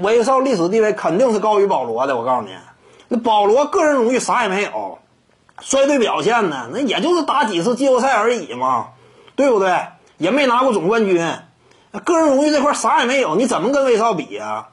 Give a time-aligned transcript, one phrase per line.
[0.00, 2.16] 威少历史地位肯定是高于保罗的。
[2.16, 2.54] 我告诉你，
[3.08, 4.98] 那保罗个人荣誉啥也没有，
[5.60, 8.88] 率队表现呢，那也就是打几次季后赛而已嘛，
[9.36, 9.76] 对不对？
[10.18, 11.16] 也没拿过总冠军，
[12.04, 14.68] 个人荣誉这块啥也没有，你怎么跟威少比呀？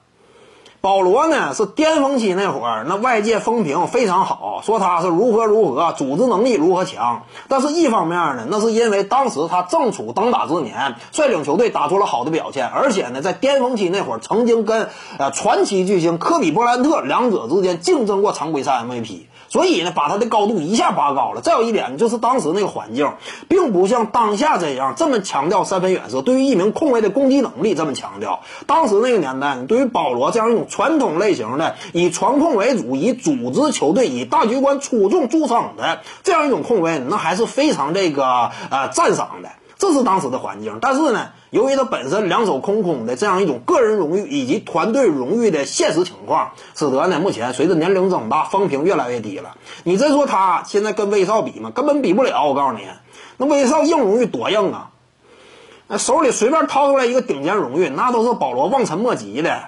[0.79, 7.23] 保罗呢是巅峰期那会儿，那外界风评非常好，说他是如何如何，组织能力如何强。
[7.47, 19.23] 但是，一方面呢，那是因为当时他正处当打之年，率领球队打出了好的表现，而且呢，在巅峰期那会儿，曾经跟呃传奇巨星科比布莱恩特两者之间竞争过常规赛 MVP。
[19.49, 21.39] 所以呢，把他的高度一下拔高了。
[21.39, 23.13] 再有一点呢，就是当时那个环境，
[23.47, 28.41] 并不像当下这样这么强调三分远射，对于一名控卫的攻击能力这么强调。
[28.65, 39.49] 当时那个年代，对于保罗这样一种传统类型的以传控为主、以组织球队、以大局观出众著称的这样一种控卫，那还是非常这个呃赞赏的。
[39.79, 49.55] 这是当时的环境，但是呢，由于他本身两手空空的这样一种个人荣誉以及团队荣誉的现实情况，使得呢，目前随着年龄增大，风评越来越低了。
[49.83, 51.69] 你再说他现在跟威少比吗？
[51.69, 52.47] 根本比不了。
[52.47, 52.87] 我告诉你，
[53.37, 54.89] 那威少硬荣誉多硬啊！
[55.87, 59.65] 那手里随便掏出来一个顶尖荣誉，那都是保罗望尘莫及的。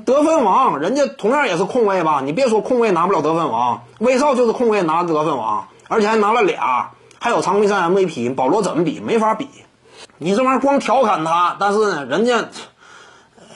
[0.00, 2.20] 得分王，人家同样也是控卫吧？
[2.24, 6.90] 你别说控卫拿不了得分王，威少就是控卫拿得分王，而且还拿了俩。
[7.20, 9.00] 还有常规赛 MVP，保罗怎么比？
[9.00, 9.48] 没法比。
[10.18, 12.48] 你这玩意儿光调侃他，但是呢，人家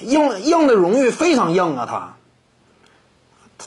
[0.01, 2.17] 硬硬的荣誉非常硬啊，他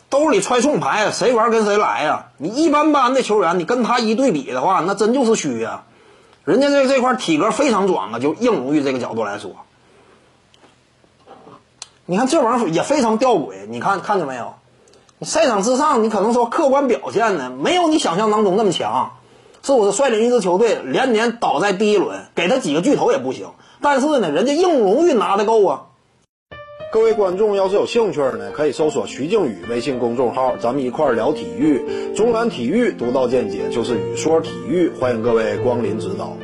[0.09, 2.27] 兜里揣重牌，谁玩跟谁来呀？
[2.37, 5.83] 你一般般的球员，你跟他一对比的话，那真就是虚呀。
[6.45, 9.51] 人家这这块体格非常壮啊，就硬荣誉这个角度来说，
[12.05, 13.67] 你看这玩意儿也非常吊诡。
[13.69, 14.53] 你看看见没有？
[15.21, 19.11] 赛场之上，你可能说客观表现呢，没有你想象当中那么强。
[19.63, 23.49] 是不是率领一支球队连年倒在第一轮，给他几个巨头也不行。
[23.79, 25.83] 但是呢，人家硬荣誉拿的够啊。
[26.91, 32.13] 各位观众要是有兴趣呢，可以搜索徐静宇微信公众号，咱们一块儿聊体育。
[32.15, 36.35] 中南体育独到见解就是语说体育，欢迎各位光临指导。